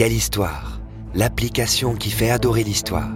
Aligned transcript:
Quelle 0.00 0.14
histoire 0.14 0.80
L'application 1.14 1.94
qui 1.94 2.10
fait 2.10 2.30
adorer 2.30 2.64
l'histoire. 2.64 3.10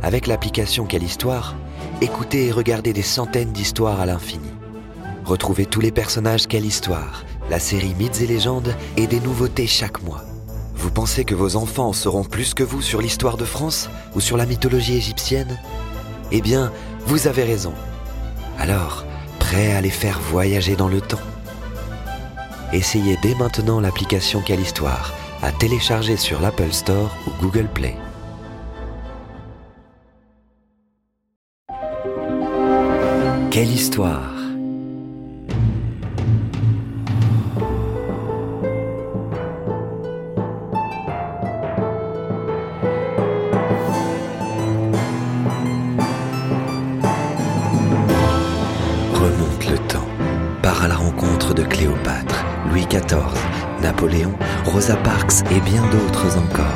Avec 0.00 0.28
l'application 0.28 0.86
Quelle 0.86 1.02
histoire, 1.02 1.56
écoutez 2.00 2.46
et 2.46 2.52
regardez 2.52 2.92
des 2.92 3.02
centaines 3.02 3.50
d'histoires 3.50 4.00
à 4.00 4.06
l'infini. 4.06 4.48
Retrouvez 5.24 5.66
tous 5.66 5.80
les 5.80 5.90
personnages 5.90 6.46
Quelle 6.46 6.66
histoire, 6.66 7.24
la 7.50 7.58
série 7.58 7.96
Mythes 7.98 8.20
et 8.20 8.28
légendes 8.28 8.76
et 8.96 9.08
des 9.08 9.18
nouveautés 9.18 9.66
chaque 9.66 10.00
mois. 10.04 10.22
Vous 10.76 10.92
pensez 10.92 11.24
que 11.24 11.34
vos 11.34 11.56
enfants 11.56 11.92
sauront 11.92 12.22
plus 12.22 12.54
que 12.54 12.62
vous 12.62 12.80
sur 12.80 13.02
l'histoire 13.02 13.36
de 13.36 13.44
France 13.44 13.90
ou 14.14 14.20
sur 14.20 14.36
la 14.36 14.46
mythologie 14.46 14.98
égyptienne? 14.98 15.58
Eh 16.30 16.40
bien, 16.40 16.70
vous 17.06 17.26
avez 17.26 17.42
raison. 17.42 17.72
Alors, 18.56 19.04
prêt 19.40 19.72
à 19.72 19.80
les 19.80 19.90
faire 19.90 20.20
voyager 20.20 20.76
dans 20.76 20.88
le 20.88 21.00
temps? 21.00 21.18
Essayez 22.72 23.18
dès 23.20 23.34
maintenant 23.34 23.80
l'application 23.80 24.42
Quelle 24.46 24.60
Histoire 24.60 25.12
à 25.42 25.52
télécharger 25.52 26.16
sur 26.16 26.40
l'Apple 26.40 26.72
Store 26.72 27.16
ou 27.26 27.42
Google 27.42 27.68
Play. 27.68 27.96
Quelle 33.50 33.70
histoire 33.70 34.34
Remonte 49.12 49.68
le 49.68 49.78
temps, 49.88 50.06
part 50.62 50.84
à 50.84 50.88
la 50.88 50.94
rencontre 50.94 51.54
de 51.54 51.64
Cléopâtre, 51.64 52.44
Louis 52.70 52.86
XIV, 52.86 53.67
Napoléon, 53.82 54.32
Rosa 54.64 54.96
Parks 54.96 55.42
et 55.50 55.60
bien 55.60 55.82
d'autres 55.90 56.36
encore. 56.36 56.66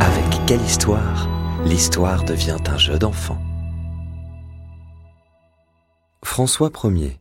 Avec 0.00 0.46
quelle 0.46 0.62
histoire 0.62 1.28
L'histoire 1.64 2.24
devient 2.24 2.56
un 2.66 2.78
jeu 2.78 2.98
d'enfant. 2.98 3.38
François 6.24 6.70
Ier 6.84 7.20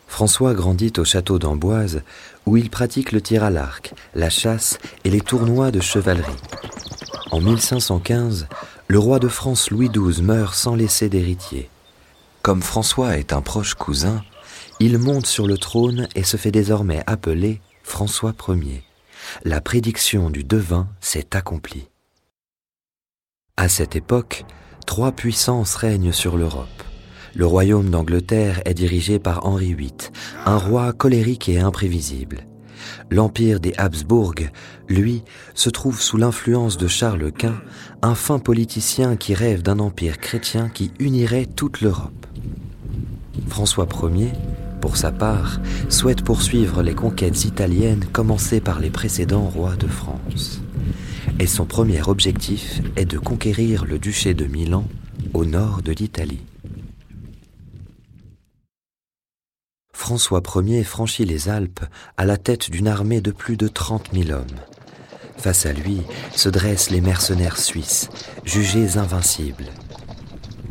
François 0.06 0.52
grandit 0.52 0.92
au 0.98 1.04
château 1.04 1.38
d'Amboise, 1.38 2.02
où 2.44 2.58
il 2.58 2.68
pratique 2.68 3.12
le 3.12 3.22
tir 3.22 3.42
à 3.42 3.50
l'arc, 3.50 3.94
la 4.14 4.28
chasse 4.28 4.78
et 5.04 5.10
les 5.10 5.22
tournois 5.22 5.70
de 5.70 5.80
chevalerie. 5.80 6.32
En 7.30 7.40
1515, 7.40 8.46
le 8.88 8.98
roi 8.98 9.18
de 9.18 9.28
France 9.28 9.70
Louis 9.70 9.88
XII 9.88 10.22
meurt 10.22 10.54
sans 10.54 10.74
laisser 10.74 11.08
d'héritier. 11.08 11.70
Comme 12.42 12.62
François 12.62 13.18
est 13.18 13.32
un 13.32 13.40
proche 13.40 13.74
cousin, 13.74 14.24
il 14.80 14.98
monte 14.98 15.26
sur 15.26 15.46
le 15.46 15.56
trône 15.56 16.08
et 16.16 16.24
se 16.24 16.36
fait 16.36 16.50
désormais 16.50 17.04
appeler 17.06 17.60
François 17.84 18.34
Ier. 18.48 18.82
La 19.44 19.60
prédiction 19.60 20.28
du 20.28 20.42
devin 20.42 20.88
s'est 21.00 21.36
accomplie. 21.36 21.88
À 23.56 23.68
cette 23.68 23.94
époque, 23.94 24.44
trois 24.86 25.12
puissances 25.12 25.76
règnent 25.76 26.10
sur 26.10 26.36
l'Europe. 26.36 26.66
Le 27.32 27.46
royaume 27.46 27.90
d'Angleterre 27.90 28.60
est 28.64 28.74
dirigé 28.74 29.20
par 29.20 29.46
Henri 29.46 29.72
VIII, 29.74 29.92
un 30.44 30.58
roi 30.58 30.92
colérique 30.92 31.48
et 31.48 31.60
imprévisible. 31.60 32.48
L'empire 33.08 33.60
des 33.60 33.74
Habsbourg, 33.78 34.34
lui, 34.88 35.22
se 35.54 35.70
trouve 35.70 36.02
sous 36.02 36.16
l'influence 36.16 36.76
de 36.76 36.88
Charles 36.88 37.30
Quint, 37.30 37.62
un 38.02 38.16
fin 38.16 38.40
politicien 38.40 39.14
qui 39.14 39.32
rêve 39.34 39.62
d'un 39.62 39.78
empire 39.78 40.18
chrétien 40.18 40.68
qui 40.68 40.90
unirait 40.98 41.46
toute 41.46 41.82
l'Europe. 41.82 42.26
François 43.48 43.88
Ier, 44.14 44.32
pour 44.80 44.96
sa 44.96 45.12
part, 45.12 45.60
souhaite 45.88 46.22
poursuivre 46.22 46.82
les 46.82 46.94
conquêtes 46.94 47.44
italiennes 47.44 48.04
commencées 48.12 48.60
par 48.60 48.80
les 48.80 48.90
précédents 48.90 49.48
rois 49.48 49.76
de 49.76 49.86
France. 49.86 50.60
Et 51.38 51.46
son 51.46 51.64
premier 51.64 52.02
objectif 52.02 52.80
est 52.96 53.04
de 53.04 53.18
conquérir 53.18 53.84
le 53.84 53.98
duché 53.98 54.34
de 54.34 54.46
Milan 54.46 54.84
au 55.34 55.44
nord 55.44 55.82
de 55.82 55.92
l'Italie. 55.92 56.44
François 59.92 60.42
Ier 60.56 60.82
franchit 60.82 61.24
les 61.24 61.48
Alpes 61.48 61.84
à 62.16 62.24
la 62.24 62.36
tête 62.36 62.70
d'une 62.70 62.88
armée 62.88 63.20
de 63.20 63.30
plus 63.30 63.56
de 63.56 63.68
30 63.68 64.10
000 64.12 64.30
hommes. 64.30 64.58
Face 65.36 65.64
à 65.64 65.72
lui 65.72 66.02
se 66.34 66.48
dressent 66.48 66.90
les 66.90 67.00
mercenaires 67.00 67.58
suisses, 67.58 68.08
jugés 68.44 68.98
invincibles. 68.98 69.66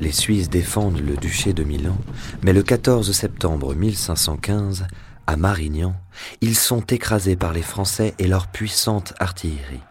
Les 0.02 0.12
Suisses 0.12 0.50
défendent 0.50 1.00
le 1.00 1.16
duché 1.16 1.54
de 1.54 1.64
Milan, 1.64 1.96
mais 2.42 2.54
le 2.54 2.64
14 2.64 3.12
septembre 3.12 3.76
1515, 3.76 4.88
à 5.28 5.38
Marignan, 5.38 5.94
ils 6.42 6.56
sont 6.56 6.82
écrasés 6.82 7.36
par 7.36 7.54
les 7.54 7.62
Français 7.62 8.16
et 8.18 8.26
leur 8.28 8.48
puissante 8.48 9.14
artillerie. 9.20 9.84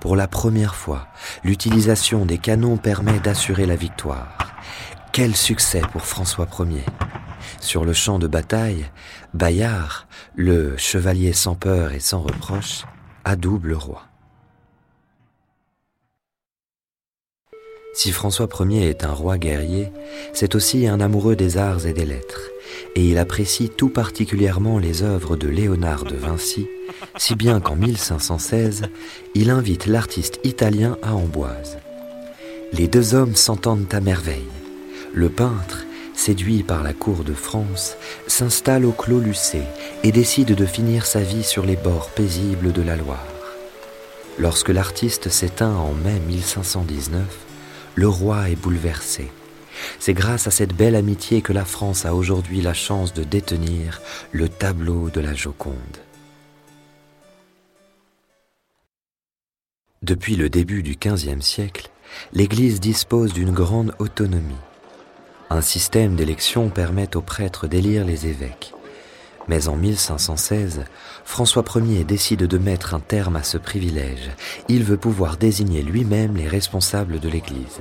Pour 0.00 0.14
la 0.14 0.28
première 0.28 0.76
fois, 0.76 1.08
l'utilisation 1.42 2.24
des 2.24 2.38
canons 2.38 2.76
permet 2.76 3.18
d'assurer 3.18 3.66
la 3.66 3.74
victoire. 3.74 4.54
Quel 5.12 5.34
succès 5.34 5.82
pour 5.90 6.06
François 6.06 6.46
Ier 6.60 6.84
Sur 7.58 7.84
le 7.84 7.94
champ 7.94 8.20
de 8.20 8.28
bataille, 8.28 8.86
Bayard, 9.34 10.06
le 10.36 10.76
chevalier 10.76 11.32
sans 11.32 11.56
peur 11.56 11.92
et 11.92 12.00
sans 12.00 12.20
reproche, 12.20 12.84
adoube 13.24 13.64
le 13.64 13.76
roi. 13.76 14.04
Si 17.96 18.10
François 18.10 18.48
Ier 18.58 18.88
est 18.88 19.04
un 19.04 19.12
roi 19.12 19.38
guerrier, 19.38 19.92
c'est 20.32 20.56
aussi 20.56 20.88
un 20.88 21.00
amoureux 21.00 21.36
des 21.36 21.58
arts 21.58 21.86
et 21.86 21.92
des 21.92 22.04
lettres, 22.04 22.50
et 22.96 23.08
il 23.08 23.18
apprécie 23.18 23.70
tout 23.70 23.88
particulièrement 23.88 24.80
les 24.80 25.04
œuvres 25.04 25.36
de 25.36 25.46
Léonard 25.46 26.02
de 26.02 26.16
Vinci, 26.16 26.66
si 27.16 27.36
bien 27.36 27.60
qu'en 27.60 27.76
1516, 27.76 28.82
il 29.36 29.48
invite 29.48 29.86
l'artiste 29.86 30.40
italien 30.42 30.98
à 31.02 31.14
Amboise. 31.14 31.78
Les 32.72 32.88
deux 32.88 33.14
hommes 33.14 33.36
s'entendent 33.36 33.86
à 33.92 34.00
merveille. 34.00 34.42
Le 35.12 35.28
peintre, 35.28 35.86
séduit 36.14 36.64
par 36.64 36.82
la 36.82 36.94
cour 36.94 37.22
de 37.22 37.32
France, 37.32 37.96
s'installe 38.26 38.86
au 38.86 38.92
Clos 38.92 39.20
Lucé 39.20 39.62
et 40.02 40.10
décide 40.10 40.56
de 40.56 40.66
finir 40.66 41.06
sa 41.06 41.20
vie 41.20 41.44
sur 41.44 41.64
les 41.64 41.76
bords 41.76 42.10
paisibles 42.10 42.72
de 42.72 42.82
la 42.82 42.96
Loire. 42.96 43.24
Lorsque 44.36 44.70
l'artiste 44.70 45.28
s'éteint 45.28 45.76
en 45.76 45.92
mai 45.92 46.18
1519, 46.26 47.22
le 47.94 48.08
roi 48.08 48.50
est 48.50 48.56
bouleversé. 48.56 49.30
C'est 49.98 50.14
grâce 50.14 50.46
à 50.46 50.50
cette 50.50 50.74
belle 50.74 50.96
amitié 50.96 51.42
que 51.42 51.52
la 51.52 51.64
France 51.64 52.04
a 52.04 52.14
aujourd'hui 52.14 52.60
la 52.60 52.74
chance 52.74 53.12
de 53.12 53.24
détenir 53.24 54.00
le 54.32 54.48
tableau 54.48 55.10
de 55.10 55.20
la 55.20 55.34
Joconde. 55.34 55.74
Depuis 60.02 60.36
le 60.36 60.50
début 60.50 60.82
du 60.82 60.96
XVe 60.96 61.40
siècle, 61.40 61.88
l'Église 62.32 62.78
dispose 62.78 63.32
d'une 63.32 63.52
grande 63.52 63.94
autonomie. 63.98 64.54
Un 65.50 65.62
système 65.62 66.14
d'élection 66.14 66.68
permet 66.68 67.16
aux 67.16 67.22
prêtres 67.22 67.66
d'élire 67.66 68.04
les 68.04 68.26
évêques. 68.26 68.73
Mais 69.48 69.68
en 69.68 69.76
1516, 69.76 70.84
François 71.24 71.64
Ier 71.76 72.04
décide 72.04 72.46
de 72.46 72.58
mettre 72.58 72.94
un 72.94 73.00
terme 73.00 73.36
à 73.36 73.42
ce 73.42 73.58
privilège. 73.58 74.30
Il 74.68 74.84
veut 74.84 74.96
pouvoir 74.96 75.36
désigner 75.36 75.82
lui-même 75.82 76.36
les 76.36 76.48
responsables 76.48 77.20
de 77.20 77.28
l'Église. 77.28 77.80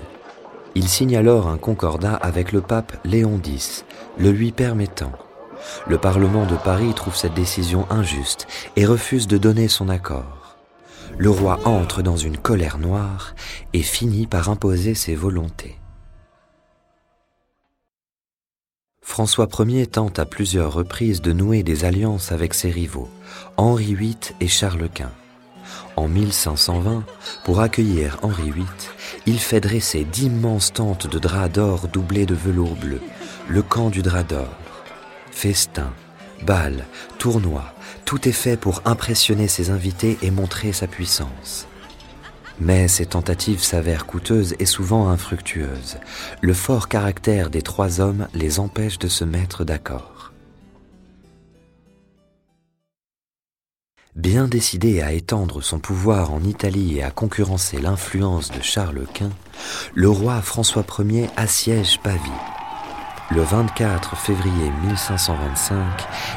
Il 0.76 0.88
signe 0.90 1.16
alors 1.16 1.48
un 1.48 1.58
concordat 1.58 2.16
avec 2.16 2.52
le 2.52 2.62
pape 2.62 2.98
Léon 3.06 3.40
X, 3.46 3.86
le 4.18 4.32
lui 4.32 4.52
permettant. 4.52 5.12
Le 5.88 5.98
Parlement 5.98 6.46
de 6.46 6.56
Paris 6.56 6.94
trouve 6.96 7.16
cette 7.16 7.36
décision 7.36 7.86
injuste 7.90 8.48
et 8.76 8.86
refuse 8.86 9.28
de 9.28 9.38
donner 9.38 9.68
son 9.68 9.88
accord. 9.88 10.58
Le 11.18 11.30
roi 11.30 11.60
entre 11.66 12.02
dans 12.02 12.18
une 12.18 12.38
colère 12.38 12.80
noire 12.80 13.36
et 13.74 13.84
finit 13.84 14.26
par 14.26 14.50
imposer 14.50 14.96
ses 14.96 15.16
volontés. 15.16 15.80
François 19.04 19.48
Ier 19.60 19.86
tente 19.86 20.18
à 20.18 20.26
plusieurs 20.26 20.74
reprises 20.74 21.22
de 21.22 21.34
nouer 21.34 21.62
des 21.62 21.86
alliances 21.86 22.32
avec 22.32 22.54
ses 22.54 22.72
rivaux, 22.72 23.10
Henri 23.58 23.94
VIII 23.94 24.18
et 24.40 24.48
Charles 24.48 24.90
Quint. 24.92 25.12
En 25.96 26.08
1520, 26.08 27.04
pour 27.44 27.60
accueillir 27.60 28.18
Henri 28.24 28.50
VIII, 28.50 28.66
il 29.28 29.40
fait 29.40 29.60
dresser 29.60 30.06
d'immenses 30.06 30.74
tentes 30.74 31.08
de 31.08 31.20
drap 31.20 31.50
d'or 31.50 31.88
doublées 31.90 32.26
de 32.26 32.34
velours 32.34 32.76
bleu, 32.76 33.02
le 33.48 33.62
camp 33.62 33.90
du 33.90 34.02
drap 34.02 34.24
d'or. 34.24 34.50
Festins, 35.32 35.94
Bal, 36.44 36.86
tournois, 37.20 37.74
tout 38.06 38.28
est 38.28 38.32
fait 38.32 38.58
pour 38.58 38.82
impressionner 38.86 39.48
ses 39.48 39.70
invités 39.70 40.18
et 40.22 40.32
montrer 40.32 40.74
sa 40.74 40.88
puissance. 40.88 41.68
Mais 42.60 42.88
ces 42.88 43.08
tentatives 43.08 43.64
s'avèrent 43.64 44.06
coûteuses 44.06 44.56
et 44.60 44.66
souvent 44.66 45.10
infructueuses. 45.10 45.98
Le 46.42 46.54
fort 46.54 46.88
caractère 46.88 47.50
des 47.50 47.62
trois 47.62 48.00
hommes 48.00 48.28
les 48.34 48.60
empêche 48.60 49.00
de 49.00 49.08
se 49.08 49.24
mettre 49.24 49.64
d'accord. 49.64 50.14
Bien 54.16 54.48
décidé 54.48 55.02
à 55.02 55.12
étendre 55.12 55.62
son 55.62 55.80
pouvoir 55.80 56.32
en 56.32 56.44
Italie 56.44 57.00
et 57.00 57.04
à 57.04 57.10
concurrencer 57.10 57.82
l'influence 57.82 58.52
de 58.52 58.62
Charles 58.62 59.08
Quint, 59.12 59.32
le 59.96 60.08
roi 60.08 60.40
François 60.44 60.86
Ier 61.00 61.30
assiège 61.36 62.00
Pavie. 62.00 62.20
Le 63.32 63.42
24 63.42 64.16
février 64.16 64.72
1525, 64.86 65.84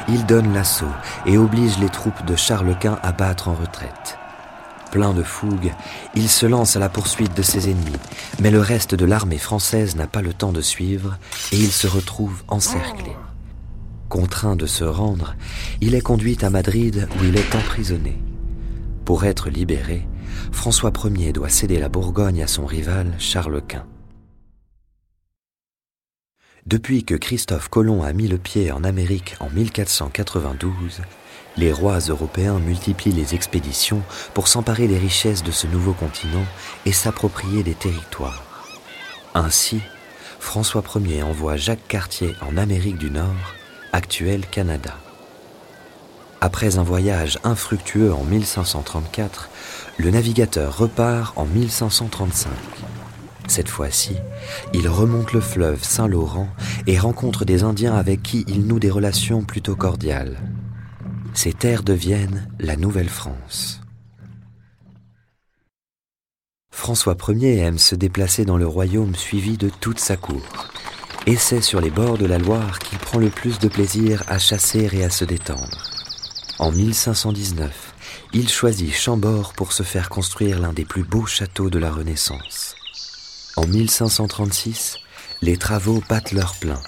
il 0.09 0.25
donne 0.25 0.53
l'assaut 0.53 0.85
et 1.27 1.37
oblige 1.37 1.77
les 1.77 1.89
troupes 1.89 2.25
de 2.25 2.35
Charles 2.35 2.75
Quint 2.79 2.97
à 3.03 3.11
battre 3.11 3.49
en 3.49 3.53
retraite. 3.53 4.17
Plein 4.91 5.13
de 5.13 5.23
fougue, 5.23 5.73
il 6.15 6.29
se 6.29 6.45
lance 6.45 6.75
à 6.75 6.79
la 6.79 6.89
poursuite 6.89 7.35
de 7.35 7.41
ses 7.41 7.69
ennemis, 7.69 7.97
mais 8.39 8.51
le 8.51 8.61
reste 8.61 8.95
de 8.95 9.05
l'armée 9.05 9.37
française 9.37 9.95
n'a 9.95 10.07
pas 10.07 10.21
le 10.21 10.33
temps 10.33 10.51
de 10.51 10.61
suivre 10.61 11.17
et 11.51 11.57
il 11.57 11.71
se 11.71 11.87
retrouve 11.87 12.43
encerclé. 12.47 13.11
Contraint 14.09 14.55
de 14.55 14.65
se 14.65 14.85
rendre, 14.85 15.35
il 15.81 15.93
est 15.93 16.01
conduit 16.01 16.37
à 16.41 16.49
Madrid 16.49 17.07
où 17.19 17.25
il 17.25 17.35
est 17.35 17.55
emprisonné. 17.55 18.17
Pour 19.03 19.25
être 19.25 19.49
libéré, 19.49 20.07
François 20.51 20.93
Ier 21.03 21.33
doit 21.33 21.49
céder 21.49 21.79
la 21.79 21.89
Bourgogne 21.89 22.41
à 22.41 22.47
son 22.47 22.65
rival 22.65 23.13
Charles 23.19 23.61
Quint. 23.67 23.85
Depuis 26.65 27.05
que 27.05 27.15
Christophe 27.15 27.69
Colomb 27.69 28.03
a 28.03 28.11
mis 28.11 28.27
le 28.27 28.37
pied 28.37 28.71
en 28.71 28.83
Amérique 28.83 29.35
en 29.39 29.49
1492, 29.49 31.01
les 31.57 31.71
rois 31.71 31.99
européens 31.99 32.59
multiplient 32.59 33.11
les 33.11 33.33
expéditions 33.33 34.01
pour 34.33 34.47
s'emparer 34.47 34.87
des 34.87 34.97
richesses 34.97 35.43
de 35.43 35.51
ce 35.51 35.67
nouveau 35.67 35.93
continent 35.93 36.45
et 36.85 36.91
s'approprier 36.91 37.63
des 37.63 37.73
territoires. 37.73 38.43
Ainsi, 39.33 39.81
François 40.39 40.83
Ier 40.95 41.23
envoie 41.23 41.57
Jacques 41.57 41.87
Cartier 41.87 42.35
en 42.41 42.57
Amérique 42.57 42.97
du 42.97 43.09
Nord, 43.11 43.55
actuel 43.91 44.45
Canada. 44.45 44.95
Après 46.39 46.77
un 46.77 46.83
voyage 46.83 47.39
infructueux 47.43 48.13
en 48.13 48.23
1534, 48.23 49.49
le 49.97 50.11
navigateur 50.11 50.77
repart 50.77 51.35
en 51.35 51.45
1535. 51.45 52.51
Cette 53.47 53.69
fois-ci, 53.69 54.15
il 54.73 54.87
remonte 54.87 55.33
le 55.33 55.41
fleuve 55.41 55.83
Saint-Laurent 55.83 56.49
et 56.85 56.99
rencontre 56.99 57.45
des 57.45 57.63
Indiens 57.63 57.95
avec 57.95 58.21
qui 58.21 58.45
il 58.47 58.67
noue 58.67 58.79
des 58.79 58.91
relations 58.91 59.41
plutôt 59.41 59.75
cordiales 59.75 60.37
ces 61.37 61.53
terres 61.53 61.83
deviennent 61.83 62.51
la 62.59 62.75
Nouvelle-France. 62.75 63.79
François 66.71 67.15
Ier 67.29 67.59
aime 67.59 67.77
se 67.77 67.93
déplacer 67.93 68.43
dans 68.43 68.57
le 68.57 68.65
royaume 68.65 69.13
suivi 69.13 69.55
de 69.55 69.69
toute 69.69 69.99
sa 69.99 70.17
cour. 70.17 70.41
Et 71.27 71.35
c'est 71.35 71.61
sur 71.61 71.79
les 71.79 71.91
bords 71.91 72.17
de 72.17 72.25
la 72.25 72.39
Loire 72.39 72.79
qu'il 72.79 72.97
prend 72.97 73.19
le 73.19 73.29
plus 73.29 73.59
de 73.59 73.67
plaisir 73.67 74.23
à 74.27 74.39
chasser 74.39 74.89
et 74.91 75.03
à 75.03 75.11
se 75.11 75.25
détendre. 75.25 75.77
En 76.57 76.71
1519, 76.71 77.93
il 78.33 78.49
choisit 78.49 78.91
Chambord 78.91 79.53
pour 79.53 79.73
se 79.73 79.83
faire 79.83 80.09
construire 80.09 80.59
l'un 80.59 80.73
des 80.73 80.85
plus 80.85 81.03
beaux 81.03 81.27
châteaux 81.27 81.69
de 81.69 81.77
la 81.77 81.91
Renaissance. 81.91 82.75
En 83.57 83.67
1536, 83.67 84.97
les 85.43 85.57
travaux 85.57 86.01
battent 86.09 86.31
leur 86.31 86.55
plein. 86.55 86.81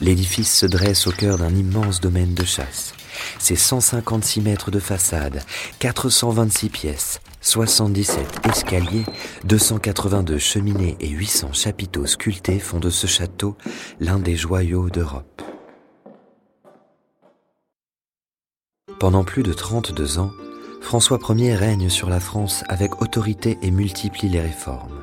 L'édifice 0.00 0.56
se 0.56 0.66
dresse 0.66 1.08
au 1.08 1.12
cœur 1.12 1.38
d'un 1.38 1.52
immense 1.56 2.00
domaine 2.00 2.34
de 2.34 2.44
chasse. 2.44 2.94
C'est 3.38 3.56
156 3.56 4.40
mètres 4.40 4.70
de 4.70 4.78
façade, 4.78 5.42
426 5.78 6.68
pièces, 6.68 7.20
77 7.40 8.46
escaliers, 8.48 9.04
282 9.44 10.38
cheminées 10.38 10.96
et 11.00 11.08
800 11.08 11.52
chapiteaux 11.52 12.06
sculptés 12.06 12.58
font 12.58 12.78
de 12.78 12.90
ce 12.90 13.06
château 13.06 13.56
l'un 14.00 14.18
des 14.18 14.36
joyaux 14.36 14.90
d'Europe. 14.90 15.42
Pendant 19.00 19.24
plus 19.24 19.42
de 19.42 19.52
32 19.52 20.18
ans, 20.18 20.30
François 20.80 21.18
Ier 21.30 21.54
règne 21.54 21.88
sur 21.88 22.08
la 22.08 22.20
France 22.20 22.62
avec 22.68 23.02
autorité 23.02 23.58
et 23.62 23.70
multiplie 23.70 24.28
les 24.28 24.40
réformes. 24.40 25.01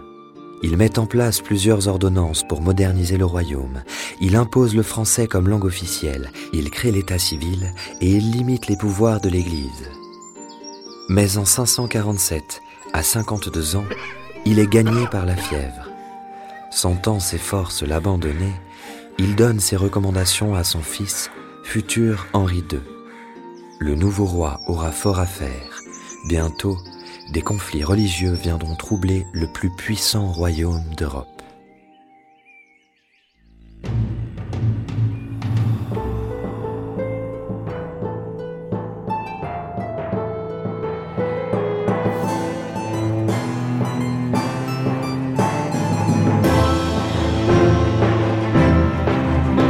Il 0.62 0.76
met 0.76 1.00
en 1.00 1.06
place 1.06 1.40
plusieurs 1.40 1.88
ordonnances 1.88 2.44
pour 2.48 2.62
moderniser 2.62 3.18
le 3.18 3.26
royaume. 3.26 3.82
Il 4.20 4.36
impose 4.36 4.76
le 4.76 4.84
français 4.84 5.28
comme 5.28 5.48
langue 5.48 5.66
officielle. 5.66 6.32
Il 6.52 6.70
crée 6.70 6.92
l'état 6.92 7.20
civil 7.20 7.74
et 8.02 8.12
il 8.12 8.32
limite 8.32 8.68
les 8.68 8.76
pouvoirs 8.76 9.22
de 9.22 9.30
l'Église. 9.30 9.90
Mais 11.08 11.38
en 11.38 11.46
547, 11.46 12.62
à 12.94 13.04
52 13.04 13.78
ans, 13.78 13.86
il 14.46 14.60
est 14.60 14.68
gagné 14.68 15.08
par 15.08 15.26
la 15.26 15.36
fièvre. 15.36 15.90
Sentant 16.72 17.20
ses 17.20 17.38
forces 17.38 17.84
l'abandonner, 17.84 18.54
il 19.18 19.36
donne 19.36 19.60
ses 19.60 19.76
recommandations 19.76 20.56
à 20.56 20.64
son 20.64 20.82
fils, 20.82 21.32
futur 21.64 22.28
Henri 22.34 22.64
II. 22.72 22.80
Le 23.80 23.96
nouveau 23.96 24.26
roi 24.26 24.62
aura 24.68 24.92
fort 24.92 25.20
à 25.20 25.26
faire. 25.26 25.82
Bientôt, 26.28 26.78
des 27.32 27.42
conflits 27.42 27.84
religieux 27.84 28.34
viendront 28.34 28.76
troubler 28.76 29.26
le 29.34 29.48
plus 29.48 29.70
puissant 29.70 30.32
royaume 30.32 30.84
d'Europe. 30.98 31.28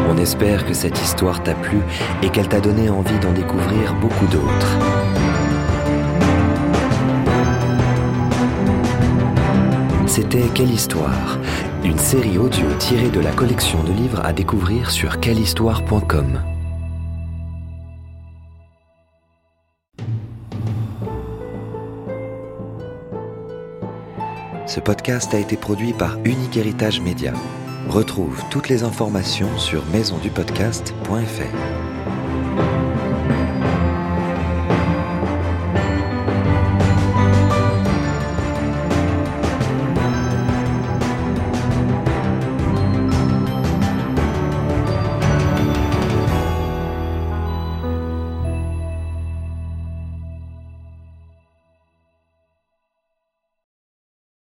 On 0.07 0.17
espère 0.17 0.65
que 0.65 0.73
cette 0.73 0.99
histoire 1.01 1.43
t'a 1.43 1.55
plu 1.55 1.79
et 2.23 2.29
qu'elle 2.29 2.47
t'a 2.47 2.61
donné 2.61 2.89
envie 2.89 3.19
d'en 3.19 3.33
découvrir 3.33 3.95
beaucoup 3.95 4.27
d'autres. 4.27 5.48
C'était 10.19 10.49
Quelle 10.53 10.71
Histoire 10.71 11.39
Une 11.81 11.97
série 11.97 12.37
audio 12.37 12.65
tirée 12.77 13.07
de 13.07 13.21
la 13.21 13.31
collection 13.31 13.81
de 13.85 13.93
livres 13.93 14.19
à 14.25 14.33
découvrir 14.33 14.91
sur 14.91 15.21
quellehistoire.com. 15.21 16.43
Ce 24.67 24.81
podcast 24.81 25.33
a 25.33 25.39
été 25.39 25.55
produit 25.55 25.93
par 25.93 26.17
Unique 26.25 26.57
Héritage 26.57 26.99
Média. 26.99 27.31
Retrouve 27.87 28.43
toutes 28.51 28.67
les 28.67 28.83
informations 28.83 29.57
sur 29.57 29.85
maisondupodcast.fr. 29.85 31.88